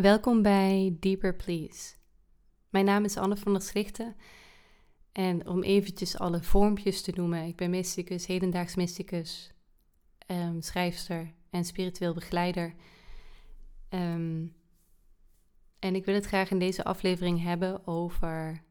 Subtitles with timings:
[0.00, 1.94] Welkom bij Deeper Please.
[2.68, 4.16] Mijn naam is Anne van der Slichten.
[5.12, 9.52] En om eventjes alle vormpjes te noemen, ik ben mysticus, hedendaags mysticus,
[10.26, 12.74] um, schrijfster en spiritueel begeleider.
[13.88, 14.46] Ehm,
[15.78, 18.62] en ik wil het graag in deze aflevering hebben over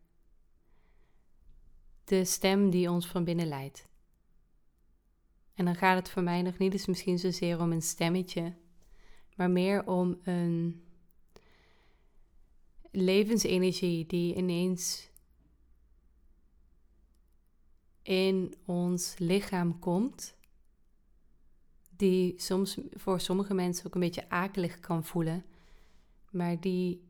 [2.03, 3.87] de stem die ons van binnen leidt.
[5.53, 8.55] En dan gaat het voor mij nog niet eens misschien zozeer om een stemmetje,
[9.35, 10.81] maar meer om een
[12.97, 15.09] levensenergie die ineens
[18.01, 20.35] in ons lichaam komt,
[21.89, 25.45] die soms voor sommige mensen ook een beetje akelig kan voelen,
[26.29, 27.01] maar die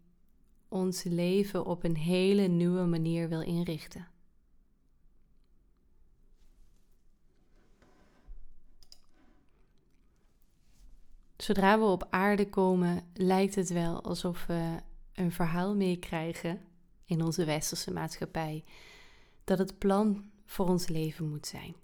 [0.68, 4.08] ons leven op een hele nieuwe manier wil inrichten.
[11.38, 14.86] Zodra we op aarde komen, lijkt het wel alsof we
[15.18, 16.62] een verhaal meekrijgen
[17.06, 18.64] in onze westerse maatschappij
[19.44, 21.76] dat het plan voor ons leven moet zijn.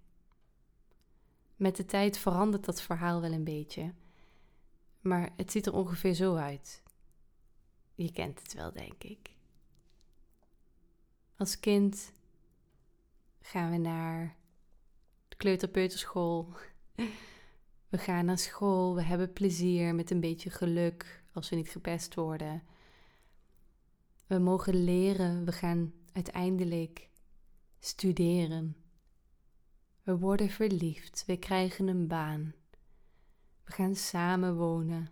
[1.56, 3.94] Met de tijd verandert dat verhaal wel een beetje,
[5.02, 6.84] maar het ziet er ongeveer zo uit.
[7.96, 9.32] Je kent het wel, denk ik.
[11.38, 12.12] Als kind
[13.42, 14.36] gaan we naar
[15.28, 16.54] de kleuterpeuterschool.
[17.90, 22.16] We gaan naar school, we hebben plezier met een beetje geluk als we niet gepest
[22.16, 22.64] worden.
[24.28, 27.10] We mogen leren, we gaan uiteindelijk
[27.80, 28.76] studeren.
[30.04, 32.54] We worden verliefd, we krijgen een baan.
[33.64, 35.12] We gaan samen wonen.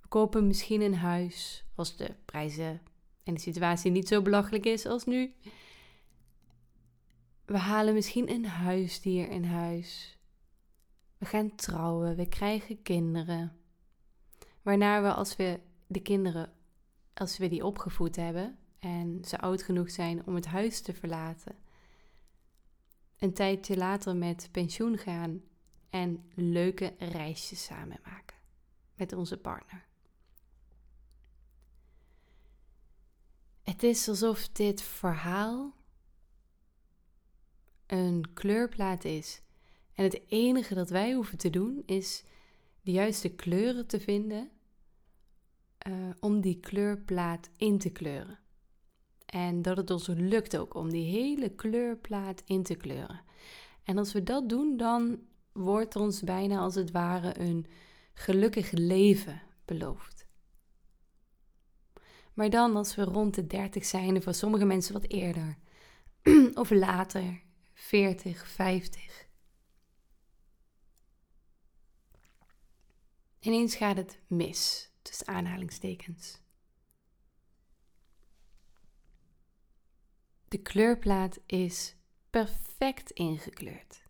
[0.00, 2.82] We kopen misschien een huis als de prijzen
[3.24, 5.34] en de situatie niet zo belachelijk is als nu.
[7.44, 10.18] We halen misschien een huisdier in huis.
[11.18, 13.56] We gaan trouwen, we krijgen kinderen.
[14.62, 16.52] Waarna we als we de kinderen
[17.18, 21.56] als we die opgevoed hebben en ze oud genoeg zijn om het huis te verlaten,
[23.18, 25.42] een tijdje later met pensioen gaan
[25.90, 28.36] en leuke reisjes samen maken
[28.94, 29.86] met onze partner.
[33.62, 35.74] Het is alsof dit verhaal
[37.86, 39.42] een kleurplaat is.
[39.94, 42.24] En het enige dat wij hoeven te doen is
[42.82, 44.50] de juiste kleuren te vinden
[45.88, 48.38] uh, om die kleurplaat in te kleuren.
[49.26, 53.20] En dat het ons lukt ook om die hele kleurplaat in te kleuren.
[53.82, 55.18] En als we dat doen, dan
[55.52, 57.66] wordt ons bijna als het ware een
[58.12, 60.26] gelukkig leven beloofd.
[62.34, 65.58] Maar dan als we rond de 30 zijn, of voor sommige mensen wat eerder,
[66.54, 67.42] of later,
[67.72, 69.28] 40, 50.
[73.40, 76.40] Ineens gaat het mis tussen aanhalingstekens.
[80.48, 81.96] De kleurplaat is
[82.30, 84.02] perfect ingekleurd.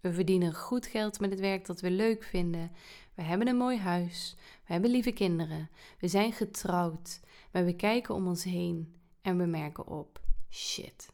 [0.00, 2.72] We verdienen goed geld met het werk dat we leuk vinden.
[3.14, 4.36] We hebben een mooi huis.
[4.66, 5.70] We hebben lieve kinderen.
[5.98, 7.20] We zijn getrouwd.
[7.52, 11.12] Maar we kijken om ons heen en we merken op: shit.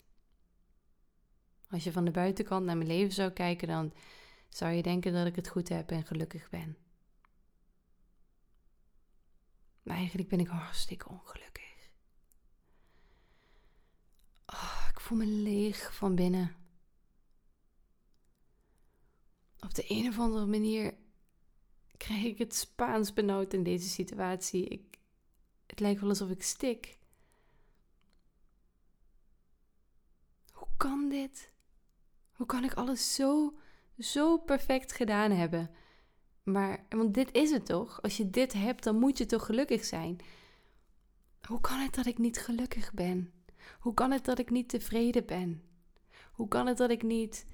[1.71, 3.93] Als je van de buitenkant naar mijn leven zou kijken, dan
[4.49, 6.77] zou je denken dat ik het goed heb en gelukkig ben.
[9.89, 11.91] Eigenlijk ben ik hartstikke ongelukkig.
[14.47, 16.57] Oh, ik voel me leeg van binnen.
[19.61, 20.95] Op de een of andere manier
[21.97, 24.69] krijg ik het Spaans benauwd in deze situatie.
[24.69, 24.99] Ik,
[25.67, 26.99] het lijkt wel alsof ik stik.
[30.53, 31.53] Hoe kan dit?
[32.33, 33.59] Hoe kan ik alles zo,
[33.99, 35.71] zo perfect gedaan hebben?
[36.53, 38.03] Maar, want dit is het toch?
[38.03, 40.17] Als je dit hebt, dan moet je toch gelukkig zijn?
[41.41, 43.33] Hoe kan het dat ik niet gelukkig ben?
[43.79, 45.63] Hoe kan het dat ik niet tevreden ben?
[46.33, 47.47] Hoe kan het dat ik niet.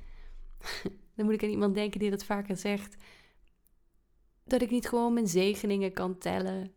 [1.15, 2.97] dan moet ik aan iemand denken die dat vaker zegt.
[4.45, 6.75] Dat ik niet gewoon mijn zegeningen kan tellen.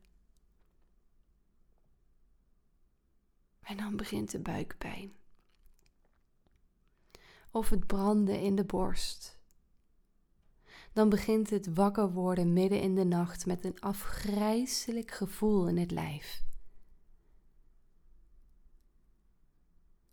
[3.62, 5.16] En dan begint de buikpijn.
[7.52, 9.37] Of het branden in de borst
[10.98, 15.92] dan begint het wakker worden midden in de nacht met een afgrijselijk gevoel in het
[15.92, 16.44] lijf.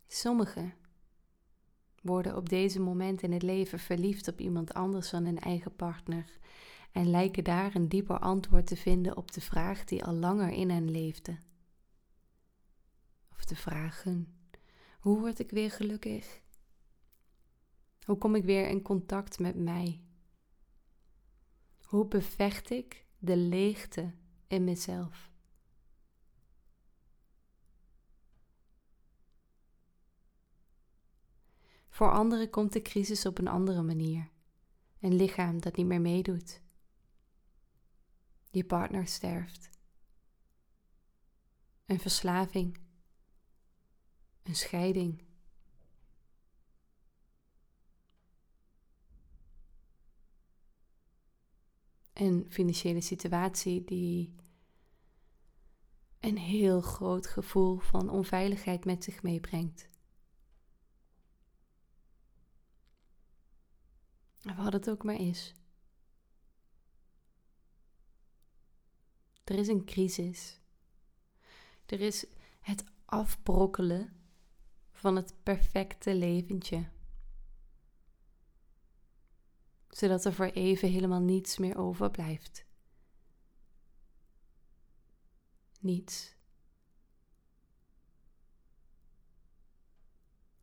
[0.07, 0.75] Sommigen
[2.03, 6.39] worden op deze moment in het leven verliefd op iemand anders dan hun eigen partner
[6.93, 10.71] en lijken daar een dieper antwoord te vinden op de vraag die al langer in
[10.71, 11.39] hen leefde.
[13.33, 14.37] Of de vragen:
[14.99, 16.41] hoe word ik weer gelukkig?
[18.05, 20.05] Hoe kom ik weer in contact met mij?
[21.95, 24.15] Hoe bevecht ik de leegte
[24.47, 25.31] in mezelf?
[31.89, 34.31] Voor anderen komt de crisis op een andere manier.
[35.01, 36.63] Een lichaam dat niet meer meedoet.
[38.51, 39.71] Je partner sterft.
[41.87, 42.79] Een verslaving.
[44.43, 45.24] Een scheiding.
[52.15, 54.35] Een financiële situatie die
[56.21, 59.89] een heel groot gevoel van onveiligheid met zich meebrengt.
[64.57, 65.55] Wat het ook maar is.
[69.45, 70.61] Er is een crisis.
[71.87, 72.27] Er is
[72.61, 74.17] het afbrokkelen
[74.93, 76.89] van het perfecte leventje.
[79.95, 82.67] Zodat er voor even helemaal niets meer overblijft.
[85.81, 86.37] Niets.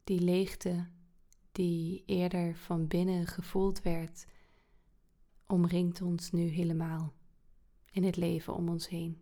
[0.04, 0.90] Die leegte
[1.52, 4.26] die eerder van binnen gevoeld werd,
[5.48, 7.14] omringt ons nu helemaal
[7.92, 9.22] in het leven om ons heen.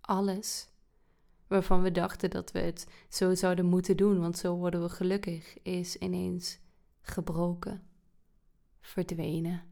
[0.00, 0.69] Alles
[1.50, 5.62] waarvan we dachten dat we het zo zouden moeten doen, want zo worden we gelukkig,
[5.62, 6.58] is ineens
[7.00, 7.88] gebroken,
[8.80, 9.62] verdwenen,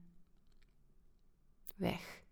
[1.75, 2.23] weg.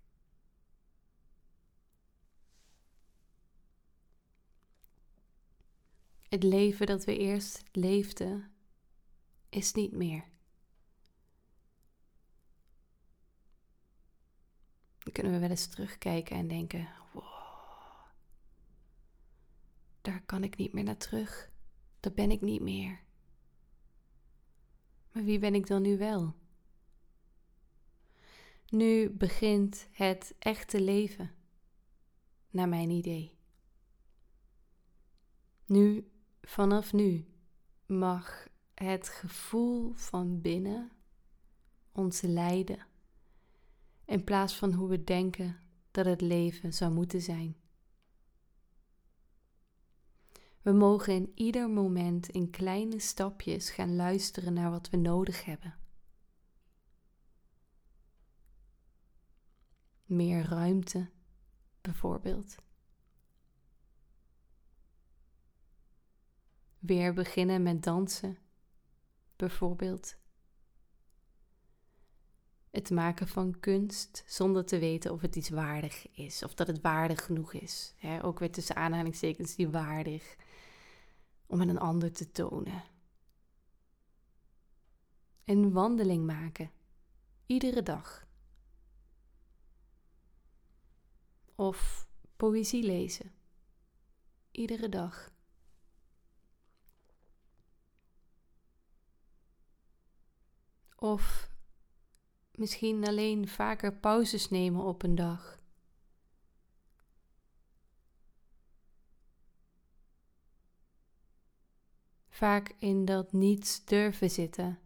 [6.29, 8.51] Het leven dat we eerst leefden,
[9.49, 10.25] is niet meer.
[14.99, 16.89] Dan kunnen we wel eens terugkijken en denken:
[20.07, 21.51] daar kan ik niet meer naar terug.
[22.01, 23.01] Dat ben ik niet meer.
[25.13, 26.35] Maar wie ben ik dan nu wel?
[28.69, 31.35] Nu begint het echte leven,
[32.51, 33.35] naar mijn idee.
[35.67, 36.11] Nu
[36.47, 37.27] Vanaf nu
[37.87, 40.91] mag het gevoel van binnen
[41.93, 42.87] ons leiden
[44.05, 45.57] in plaats van hoe we denken
[45.91, 47.57] dat het leven zou moeten zijn.
[50.67, 55.79] We mogen in ieder moment in kleine stapjes gaan luisteren naar wat we nodig hebben.
[60.05, 61.11] Meer ruimte,
[61.81, 62.57] bijvoorbeeld.
[66.79, 68.39] weer beginnen met dansen,
[69.37, 70.17] bijvoorbeeld.
[72.71, 76.81] Het maken van kunst zonder te weten of het iets waardig is, of dat het
[76.81, 77.95] waardig genoeg is.
[78.23, 80.37] ook weer tussen aanhalingstekens die waardig,
[81.47, 82.83] om aan een ander te tonen.
[85.45, 86.71] Een wandeling maken,
[87.47, 88.27] iedere dag.
[91.55, 93.33] Of poëzie lezen,
[94.51, 95.35] iedere dag.
[100.97, 101.51] Of
[102.55, 105.61] misschien alleen vaker pauzes nemen op een dag.
[112.37, 114.79] Vaak in dat niets durven zitten.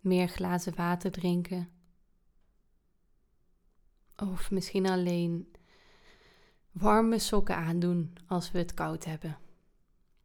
[0.00, 1.70] Meer glazen water drinken.
[4.16, 5.52] Of misschien alleen
[6.70, 9.38] warme sokken aandoen als we het koud hebben.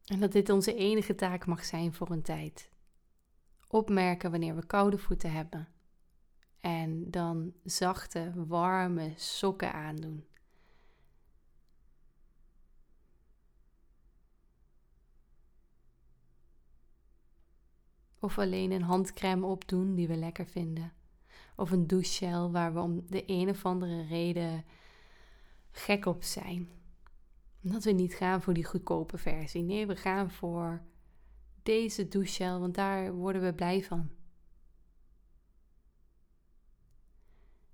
[0.06, 2.70] En dat dit onze enige taak mag zijn voor een tijd.
[3.68, 5.68] Opmerken wanneer we koude voeten hebben.
[6.60, 10.29] En dan zachte, warme sokken aandoen.
[18.20, 20.94] Of alleen een handcrème opdoen die we lekker vinden.
[21.56, 24.66] Of een douchegel waar we om de een of andere reden
[25.72, 26.70] gek op zijn.
[27.62, 29.62] Dat we niet gaan voor die goedkope versie.
[29.62, 30.82] Nee, we gaan voor
[31.64, 34.10] deze douchegel, want daar worden we blij van.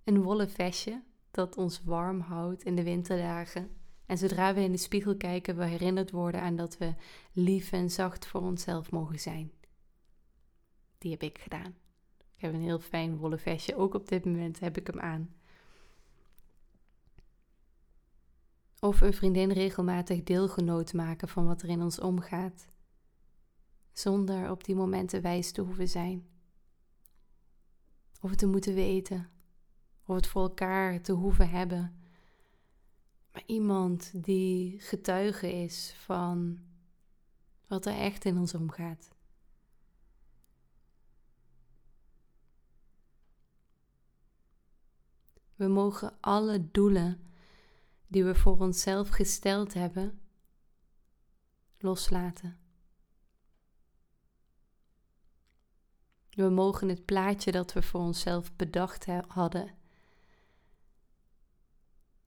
[0.04, 3.70] Een wollen vestje dat ons warm houdt in de winterdagen.
[4.06, 6.94] En zodra we in de spiegel kijken, we herinnerd worden aan dat we
[7.32, 9.52] lief en zacht voor onszelf mogen zijn.
[10.98, 11.76] Die heb ik gedaan.
[12.36, 13.76] Ik heb een heel fijn wollen vestje.
[13.76, 15.36] Ook op dit moment heb ik hem aan.
[18.80, 22.68] Of een vriendin regelmatig deelgenoot maken van wat er in ons omgaat,
[23.92, 26.28] zonder op die momenten wijs te hoeven zijn.
[28.22, 29.30] Of het te moeten weten,
[30.06, 32.00] of het voor elkaar te hoeven hebben.
[33.32, 36.60] Maar iemand die getuige is van
[37.68, 39.15] wat er echt in ons omgaat.
[45.56, 47.26] We mogen alle doelen
[48.08, 50.20] die we voor onszelf gesteld hebben
[51.78, 52.60] loslaten.
[56.30, 59.76] We mogen het plaatje dat we voor onszelf bedacht hadden,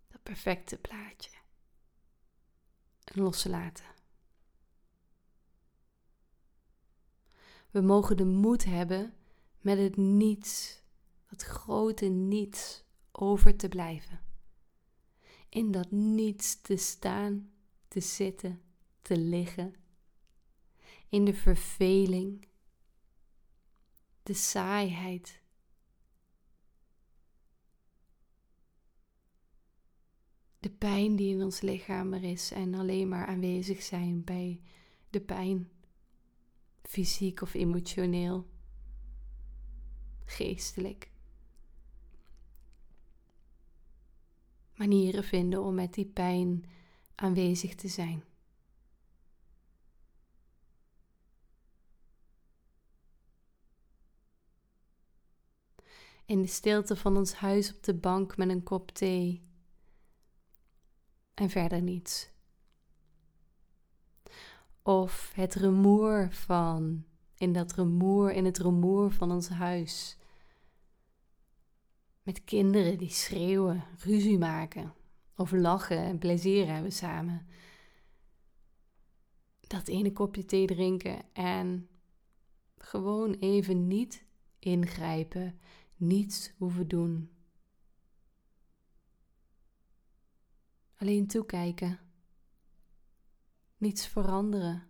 [0.09, 1.31] dat perfecte plaatje,
[3.05, 3.87] loslaten.
[7.71, 9.15] We mogen de moed hebben
[9.61, 10.83] met het niets,
[11.31, 12.85] dat grote niets,
[13.21, 14.21] over te blijven.
[15.49, 17.51] In dat niets te staan,
[17.89, 18.61] te zitten,
[19.03, 19.75] te liggen.
[21.09, 22.49] In de verveling,
[24.23, 25.43] de saaiheid.
[30.59, 34.61] De pijn die in ons lichaam er is en alleen maar aanwezig zijn bij
[35.11, 35.71] de pijn,
[36.83, 38.47] fysiek of emotioneel,
[40.25, 41.11] geestelijk.
[44.79, 46.65] Manieren vinden om met die pijn
[47.15, 48.23] aanwezig te zijn.
[56.29, 59.43] in de stilte van ons huis op de bank met een kop thee.
[61.35, 62.31] En verder niets.
[64.83, 67.05] Of het rumoer van,
[67.37, 70.18] in dat rumoer, in het rumoer van ons huis.
[72.29, 74.95] Met kinderen die schreeuwen, ruzie maken,
[75.37, 77.47] of lachen en plezier hebben samen.
[79.61, 81.89] Dat ene kopje thee drinken en
[82.77, 84.25] gewoon even niet
[84.59, 85.61] ingrijpen,
[85.97, 87.31] niets hoeven doen.
[90.97, 91.99] Alleen toekijken.
[93.77, 94.87] Niets veranderen.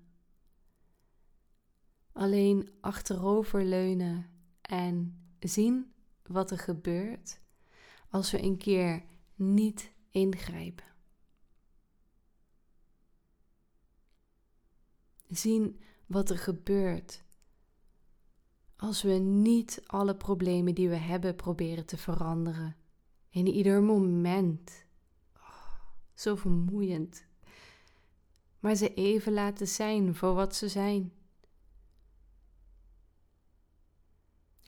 [2.13, 4.31] Alleen achteroverleunen
[4.61, 5.93] en zien
[6.29, 7.41] wat er gebeurt
[8.11, 9.05] als we een keer
[9.35, 10.85] niet ingrijpen.
[15.29, 17.25] Zien wat er gebeurt
[18.77, 22.77] als we niet alle problemen die we hebben proberen te veranderen.
[23.31, 24.85] In ieder moment.
[25.37, 25.73] Oh,
[26.15, 27.27] zo vermoeiend.
[28.61, 31.13] Maar ze even laten zijn voor wat ze zijn.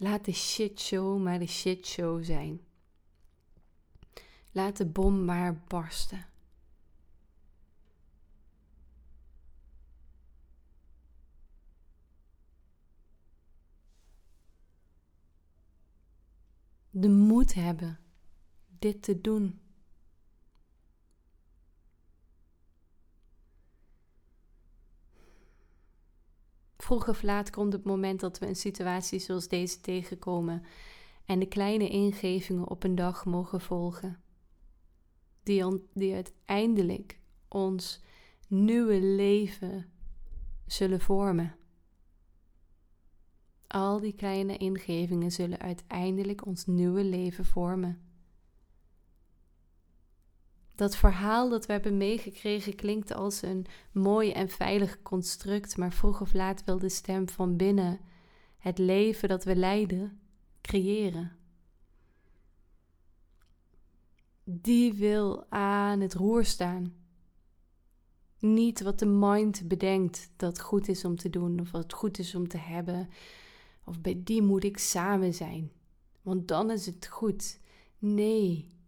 [0.00, 2.61] Laat de shitshow maar de shitshow zijn.
[4.52, 6.28] Laat de bom maar barsten.
[16.90, 17.99] de moed hebben
[18.78, 19.61] dit te doen.
[26.90, 30.62] Vroeg of laat komt het moment dat we een situatie zoals deze tegenkomen
[31.25, 34.23] en de kleine ingevingen op een dag mogen volgen,
[35.42, 37.18] die, die uiteindelijk
[37.49, 38.02] ons
[38.49, 39.92] nieuwe leven
[40.66, 41.56] zullen vormen.
[43.66, 48.09] Al die kleine ingevingen zullen uiteindelijk ons nieuwe leven vormen.
[50.80, 56.20] Dat verhaal dat we hebben meegekregen klinkt als een mooi en veilig construct, maar vroeg
[56.20, 58.00] of laat wil de stem van binnen
[58.58, 60.20] het leven dat we leiden
[60.60, 61.37] creëren.
[64.44, 66.94] Die wil aan het roer staan.
[68.38, 72.34] Niet wat de mind bedenkt dat goed is om te doen of wat goed is
[72.34, 73.08] om te hebben,
[73.84, 75.72] of bij die moet ik samen zijn,
[76.22, 77.60] want dan is het goed.
[77.99, 78.78] Nee.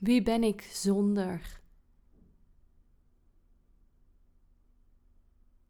[0.00, 1.60] Wie ben ik zonder?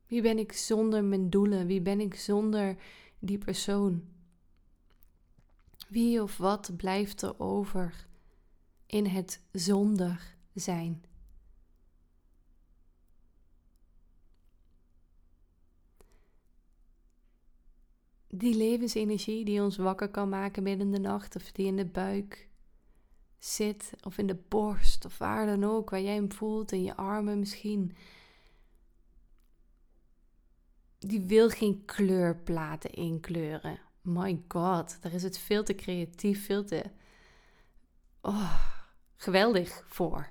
[0.06, 1.66] Wie ben ik zonder mijn doelen?
[1.66, 2.76] Wie ben ik zonder
[3.18, 4.04] die persoon?
[5.88, 8.06] Wie of wat blijft er over
[8.86, 11.04] in het zonder zijn?
[18.32, 21.86] die levensenergie die ons wakker kan maken midden in de nacht, of die in de
[21.86, 22.49] buik
[23.44, 26.96] zit, of in de borst, of waar dan ook, waar jij hem voelt, in je
[26.96, 27.96] armen misschien.
[30.98, 33.78] Die wil geen kleurplaten inkleuren.
[34.02, 36.84] My god, daar is het veel te creatief, veel te
[38.20, 38.60] oh,
[39.16, 40.30] geweldig voor.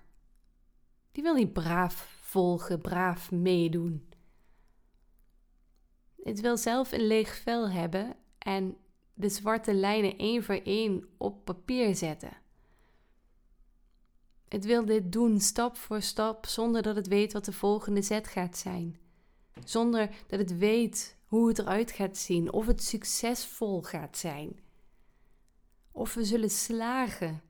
[1.12, 4.10] Die wil niet braaf volgen, braaf meedoen.
[6.24, 8.78] Het wil zelf een leeg vel hebben en
[9.14, 12.38] de zwarte lijnen één voor één op papier zetten.
[14.50, 18.28] Het wil dit doen stap voor stap zonder dat het weet wat de volgende zet
[18.28, 18.98] gaat zijn.
[19.64, 24.60] Zonder dat het weet hoe het eruit gaat zien, of het succesvol gaat zijn,
[25.92, 27.42] of we zullen slagen.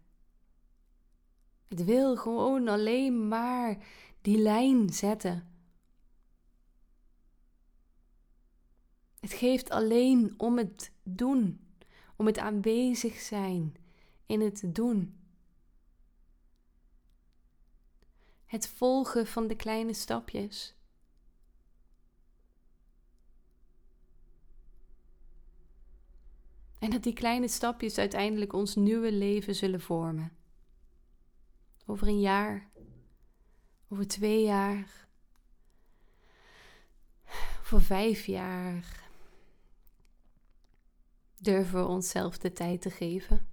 [1.68, 3.78] Het wil gewoon alleen maar
[4.22, 5.48] die lijn zetten.
[9.20, 11.60] Het geeft alleen om het doen,
[12.16, 13.76] om het aanwezig zijn
[14.26, 15.19] in het doen.
[18.50, 20.76] Het volgen van de kleine stapjes.
[26.80, 30.38] En dat die kleine stapjes uiteindelijk ons nieuwe leven zullen vormen.
[31.86, 32.70] Over een jaar,
[33.88, 35.08] over twee jaar,
[37.62, 39.10] voor vijf jaar.
[41.38, 43.49] Durven we onszelf de tijd te geven?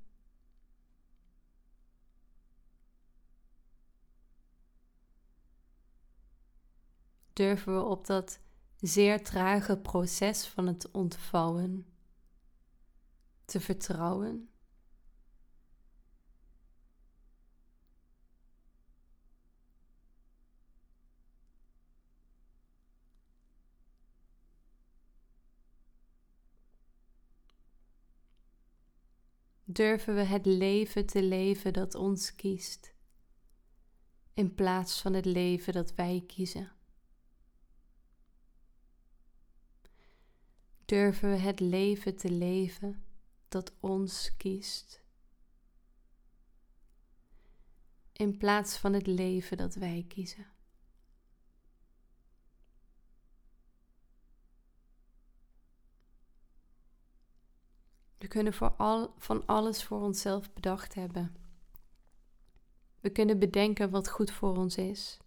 [7.36, 8.40] Durven we op dat
[8.80, 11.86] zeer trage proces van het ontvouwen
[13.44, 14.48] te vertrouwen.
[29.64, 32.94] Durven we het leven te leven dat ons kiest,
[34.34, 36.75] in plaats van het leven dat wij kiezen?
[40.86, 43.04] Durven we het leven te leven
[43.48, 45.04] dat ons kiest.
[48.12, 50.46] In plaats van het leven dat wij kiezen.
[58.18, 61.36] We kunnen voor al, van alles voor onszelf bedacht hebben.
[63.00, 65.18] We kunnen bedenken wat goed voor ons is.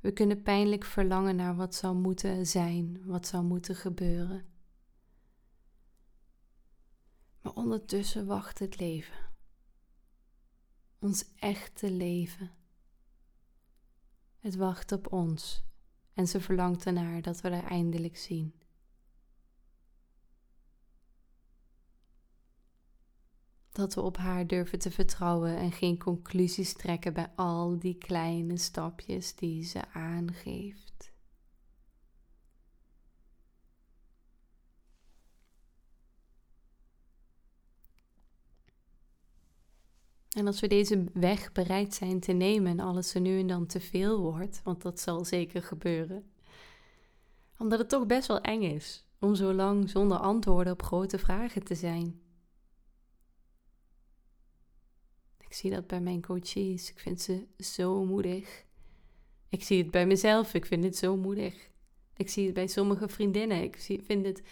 [0.00, 4.51] We kunnen pijnlijk verlangen naar wat zou moeten zijn, wat zou moeten gebeuren.
[7.42, 9.30] Maar ondertussen wacht het leven.
[10.98, 12.50] Ons echte leven.
[14.38, 15.64] Het wacht op ons
[16.14, 18.54] en ze verlangt ernaar dat we er eindelijk zien.
[23.72, 28.56] Dat we op haar durven te vertrouwen en geen conclusies trekken bij al die kleine
[28.56, 31.11] stapjes die ze aangeeft.
[40.32, 43.66] En als we deze weg bereid zijn te nemen en alles er nu en dan
[43.66, 46.32] te veel wordt, want dat zal zeker gebeuren,
[47.58, 51.64] omdat het toch best wel eng is om zo lang zonder antwoorden op grote vragen
[51.64, 52.20] te zijn.
[55.38, 58.64] Ik zie dat bij mijn coaches, ik vind ze zo moedig.
[59.48, 61.70] Ik zie het bij mezelf, ik vind het zo moedig.
[62.16, 64.42] Ik zie het bij sommige vriendinnen, ik vind het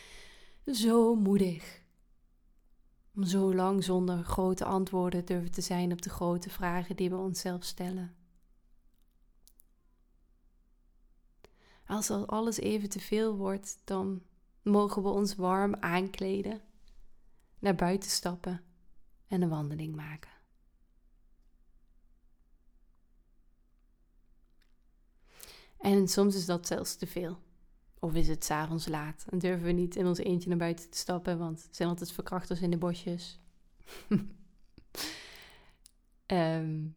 [0.66, 1.79] zo moedig.
[3.14, 7.16] Om zo lang zonder grote antwoorden durven te zijn op de grote vragen die we
[7.16, 8.14] onszelf stellen.
[11.86, 14.22] Als alles even te veel wordt, dan
[14.62, 16.60] mogen we ons warm aankleden,
[17.58, 18.62] naar buiten stappen
[19.26, 20.30] en een wandeling maken.
[25.78, 27.38] En soms is dat zelfs te veel.
[28.00, 30.98] Of is het s'avonds laat en durven we niet in ons eentje naar buiten te
[30.98, 33.40] stappen, want er zijn altijd verkrachters in de bosjes.
[36.26, 36.94] um,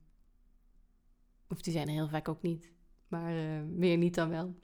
[1.49, 2.71] of die zijn er heel vaak ook niet,
[3.07, 4.55] maar uh, meer niet dan wel.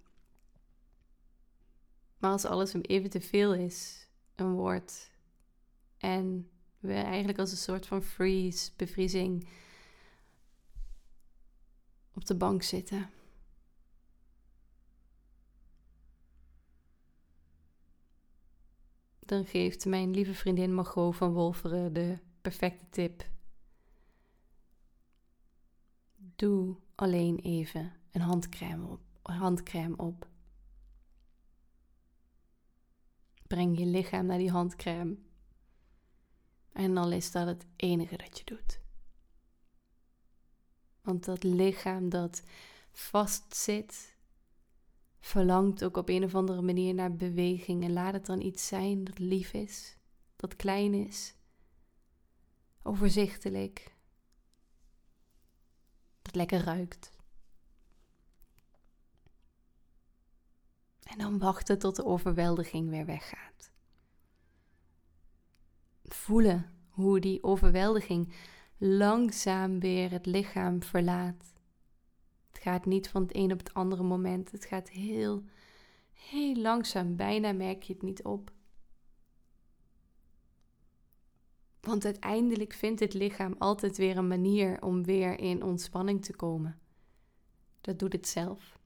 [2.18, 5.12] Maar als alles even te veel is, een woord,
[5.98, 6.50] en
[6.80, 9.48] we eigenlijk als een soort van freeze, bevriezing,
[12.14, 13.10] op de bank zitten
[19.30, 23.30] dan geeft mijn lieve vriendin Margot van Wolveren de perfecte tip.
[26.16, 29.02] Doe alleen even een handcrème op.
[29.22, 30.28] Handcrème op.
[33.48, 35.18] Breng je lichaam naar die handcrème.
[36.72, 38.80] En dan is dat het enige dat je doet.
[41.02, 42.44] Want dat lichaam dat
[42.92, 44.18] vastzit,
[45.20, 47.84] verlangt ook op een of andere manier naar beweging.
[47.84, 49.98] En laat het dan iets zijn dat lief is,
[50.36, 51.36] dat klein is,
[52.84, 53.96] overzichtelijk,
[56.22, 57.18] dat lekker ruikt.
[61.04, 63.72] En dan wachten tot de overweldiging weer weggaat.
[66.04, 68.34] Voelen hoe die overweldiging
[68.78, 71.54] langzaam weer het lichaam verlaat.
[72.60, 74.52] Het gaat niet van het een op het andere moment.
[74.52, 75.44] Het gaat heel,
[76.30, 78.52] Heel langzaam, bijna merk je het niet op.
[81.82, 86.80] Want uiteindelijk vindt het lichaam altijd weer een manier om weer in ontspanning te komen.
[87.82, 88.78] Dat doet het zelf.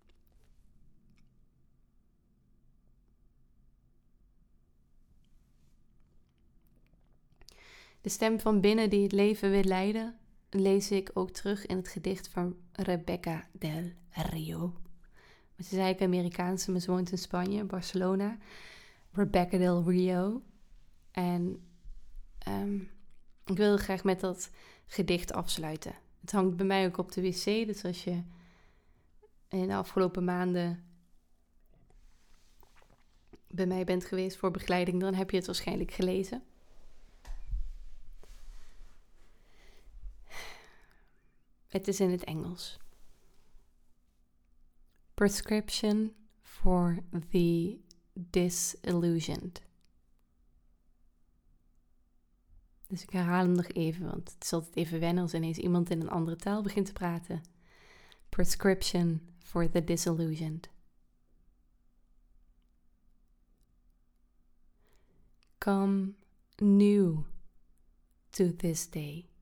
[8.01, 10.19] De stem van binnen die het leven wil leiden,
[10.53, 14.73] lees ik ook terug in het gedicht van Rebecca del Rio.
[15.57, 18.37] Ze is eigenlijk Amerikaanse, maar ze woont in Spanje, Barcelona.
[19.11, 20.41] Rebecca del Rio.
[21.11, 21.67] En
[22.47, 22.89] um,
[23.45, 24.49] ik wil graag met dat
[24.85, 25.93] gedicht afsluiten.
[26.21, 28.23] Het hangt bij mij ook op de wc, dus als je
[29.49, 30.83] in de afgelopen maanden
[33.47, 36.43] bij mij bent geweest voor begeleiding, dan heb je het waarschijnlijk gelezen.
[41.73, 42.77] Het is in het Engels.
[45.13, 47.77] Prescription for the
[48.13, 49.61] disillusioned.
[52.87, 55.89] Dus ik herhaal hem nog even, want het is altijd even wennen als ineens iemand
[55.89, 57.41] in een andere taal begint te praten.
[58.29, 60.69] Prescription for the disillusioned.
[65.57, 66.13] Come
[66.55, 67.23] new
[68.29, 69.32] to this day.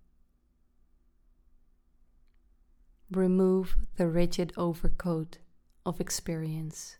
[3.11, 5.39] Remove the rigid overcoat
[5.85, 6.95] of experience.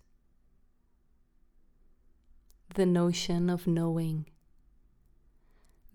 [2.76, 4.26] The notion of knowing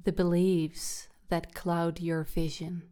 [0.05, 2.85] the beliefs that cloud your vision.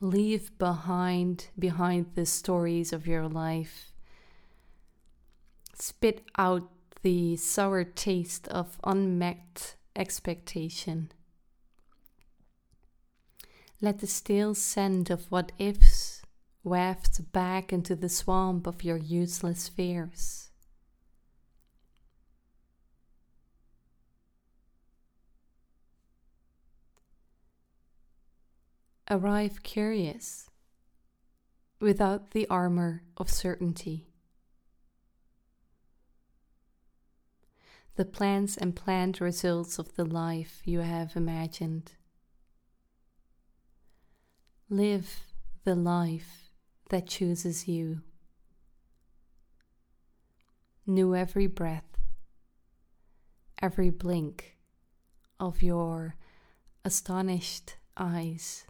[0.00, 3.92] Leave behind behind the stories of your life.
[5.74, 6.68] Spit out
[7.02, 11.12] the sour taste of unmet expectation.
[13.80, 16.22] Let the stale scent of what ifs
[16.64, 20.46] waft back into the swamp of your useless fears.
[29.10, 30.50] arrive curious,
[31.80, 34.08] without the armor of certainty.
[37.94, 41.92] The plans and planned results of the life you have imagined.
[44.68, 45.22] Live
[45.62, 46.50] the life
[46.90, 48.00] that chooses you.
[50.84, 51.96] Knew every breath,
[53.62, 54.56] every blink
[55.38, 56.16] of your
[56.84, 58.66] astonished eyes.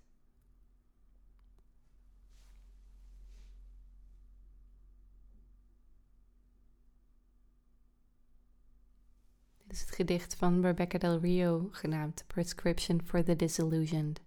[9.76, 14.25] is het gedicht van Rebecca Del Rio genaamd Prescription for the Disillusioned.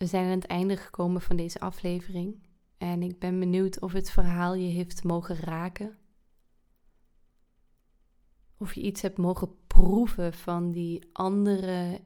[0.00, 2.42] We zijn aan het einde gekomen van deze aflevering
[2.78, 5.98] en ik ben benieuwd of het verhaal je heeft mogen raken.
[8.56, 12.00] Of je iets hebt mogen proeven van die andere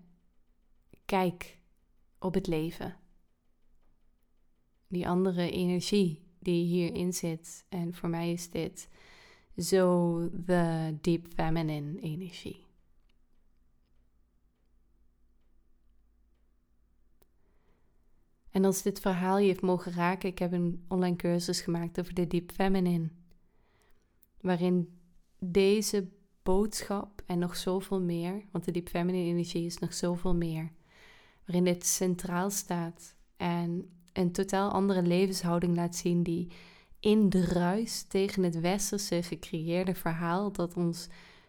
[1.04, 1.58] kijk
[2.18, 2.96] op het leven.
[4.88, 7.64] Die andere energie die hierin zit.
[7.68, 8.88] En voor mij is dit
[9.56, 12.63] zo de deep feminine energie.
[18.54, 22.14] En als dit verhaal je heeft mogen raken, ik heb een online cursus gemaakt over
[22.14, 23.08] de deep feminine,
[24.40, 24.98] waarin
[25.38, 26.08] deze
[26.42, 30.72] boodschap en nog zoveel meer, want de deep feminine energie is nog zoveel meer,
[31.46, 36.50] waarin dit centraal staat en een totaal andere levenshouding laat zien die
[37.00, 41.08] in de ruis tegen het westerse gecreëerde verhaal dat ons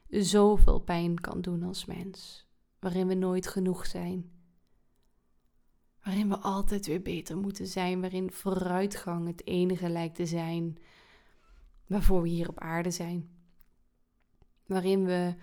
[0.10, 2.48] zoveel pijn kan doen als mens,
[2.80, 4.30] waarin we nooit genoeg zijn,
[6.06, 10.78] waarin we altijd weer beter moeten zijn, waarin vooruitgang het enige lijkt te zijn
[11.88, 13.30] waarvoor we hier op aarde zijn,
[14.66, 15.36] waarin we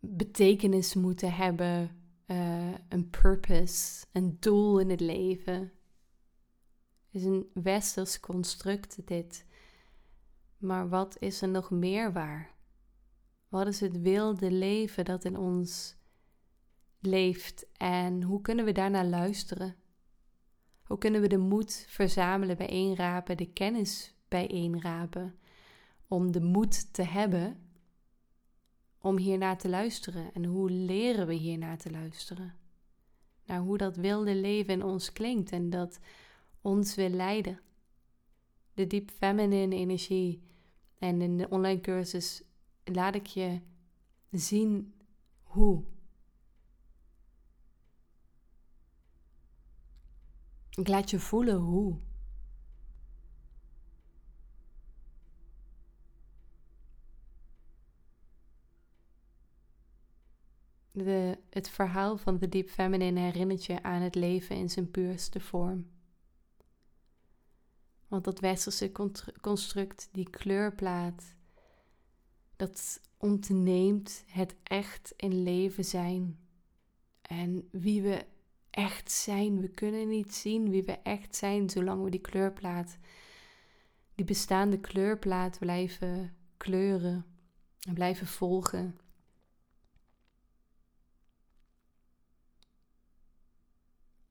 [0.00, 1.96] betekenis moeten hebben,
[2.26, 5.72] uh, een purpose, een doel in het leven
[7.10, 9.46] is een westers construct dit.
[10.58, 12.54] Maar wat is er nog meer waar?
[13.48, 15.97] Wat is het wilde leven dat in ons
[17.00, 19.76] leeft en hoe kunnen we daarnaar luisteren?
[20.82, 25.38] Hoe kunnen we de moed verzamelen, bijeenrapen, de kennis bijeenrapen,
[26.06, 27.70] om de moed te hebben
[28.98, 30.32] om hiernaar te luisteren?
[30.32, 32.54] En hoe leren we hiernaar te luisteren?
[33.44, 35.98] Naar hoe dat wilde leven in ons klinkt en dat
[36.60, 37.60] ons wil leiden.
[38.74, 40.42] De diep feminine energie.
[40.98, 42.42] En in de online cursus
[42.84, 43.60] laat ik je
[44.30, 44.94] zien
[45.42, 45.84] hoe.
[50.78, 51.98] Ik laat je voelen hoe.
[60.90, 65.40] De, het verhaal van de Deep Feminine herinnert je aan het leven in zijn puurste
[65.40, 65.90] vorm.
[68.08, 68.92] Want dat westerse
[69.40, 71.34] construct, die kleurplaat,
[72.56, 76.38] dat ontneemt het echt in leven zijn
[77.22, 78.26] en wie we
[78.78, 79.60] echt zijn.
[79.60, 82.98] We kunnen niet zien wie we echt zijn zolang we die kleurplaat,
[84.14, 87.26] die bestaande kleurplaat blijven kleuren
[87.80, 88.98] en blijven volgen.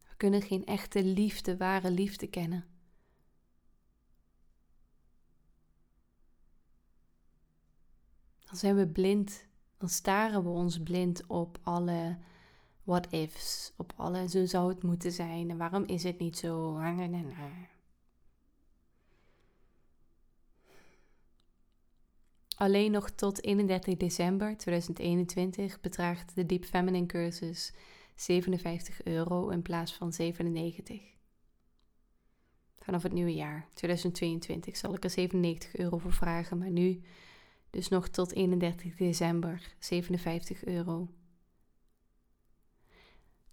[0.08, 2.66] We kunnen geen echte liefde, ware liefde kennen.
[8.40, 12.18] Dan zijn we blind, dan staren we ons blind op alle
[12.88, 16.80] what ifs, op alle zo zou het moeten zijn en waarom is het niet zo.
[22.56, 27.74] Alleen nog tot 31 december 2021 bedraagt de Deep Feminine cursus
[28.16, 31.02] 57 euro in plaats van 97.
[32.80, 37.02] Vanaf het nieuwe jaar 2022 zal ik er 97 euro voor vragen, maar nu
[37.70, 41.08] dus nog tot 31 december 57 euro.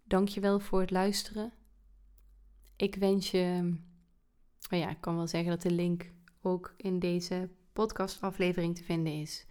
[0.04, 1.52] Dankjewel voor het luisteren.
[2.76, 3.74] Ik wens je,
[4.70, 6.12] oh ja, ik kan wel zeggen dat de link
[6.42, 9.46] ook in deze podcastaflevering te vinden is.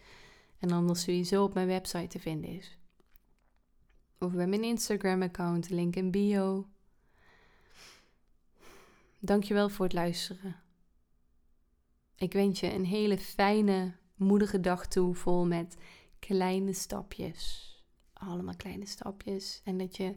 [0.60, 2.78] En anders sowieso op mijn website te vinden is.
[4.20, 6.68] Of bij mijn Instagram-account, link in bio.
[9.20, 10.56] Dankjewel voor het luisteren.
[12.16, 15.78] Ik wens je een hele fijne, moedige dag toe, vol met
[16.20, 17.72] kleine stapjes.
[18.14, 19.62] Allemaal kleine stapjes.
[19.64, 20.16] En dat je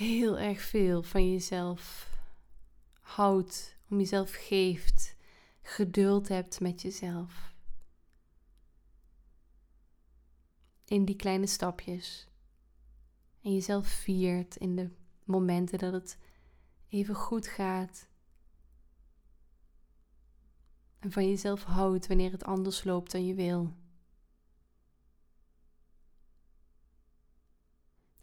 [0.00, 2.10] heel erg veel van jezelf
[3.00, 5.16] houdt, om jezelf geeft,
[5.62, 7.54] geduld hebt met jezelf.
[10.84, 12.28] In die kleine stapjes.
[13.42, 14.90] En jezelf viert in de
[15.24, 16.18] momenten dat het
[16.88, 18.08] even goed gaat.
[20.98, 23.74] En van jezelf houdt wanneer het anders loopt dan je wil.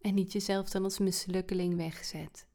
[0.07, 2.47] En niet jezelf dan als mislukkeling wegzet.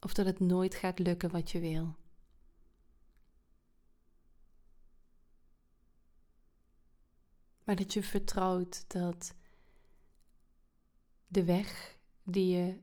[0.00, 1.96] Of dat het nooit gaat lukken wat je wil.
[7.64, 9.34] Maar dat je vertrouwt dat
[11.26, 12.80] de weg die je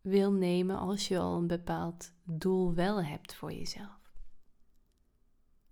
[0.00, 4.12] wil nemen als je al een bepaald doel wel hebt voor jezelf.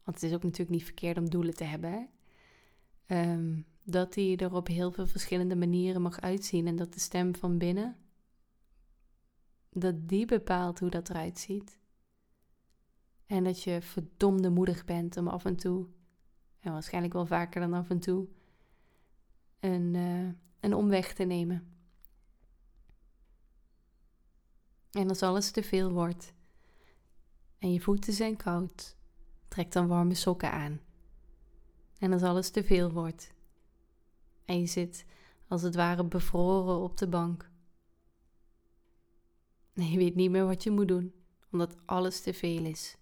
[0.02, 2.08] Want het is ook natuurlijk niet verkeerd om doelen te hebben.
[3.06, 3.64] Hè?
[3.88, 7.58] Dat die er op heel veel verschillende manieren mag uitzien en dat de stem van
[7.58, 7.96] binnen,
[9.70, 11.78] dat die bepaalt hoe dat eruit ziet.
[13.26, 15.86] En dat je verdomde moedig bent om af en toe,
[16.60, 18.28] en waarschijnlijk wel vaker dan af en toe,
[19.60, 20.28] een, uh,
[20.60, 21.76] een omweg te nemen.
[24.90, 26.34] En als alles te veel wordt
[27.58, 28.96] en je voeten zijn koud,
[29.48, 30.80] trek dan warme sokken aan.
[31.98, 33.34] En als alles te veel wordt
[34.46, 35.04] en je zit
[35.48, 37.50] als het ware bevroren op de bank.
[39.74, 41.14] En je weet niet meer wat je moet doen,
[41.50, 42.96] omdat alles te veel is.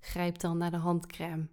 [0.00, 1.48] Grijp dan naar de handcrème.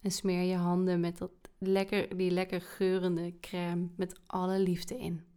[0.00, 5.27] En smeer je handen met dat lekker, die lekker geurende crème met alle liefde in.